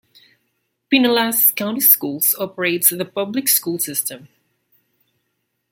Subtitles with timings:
[0.91, 4.29] Pinellas County Schools operates the public school system.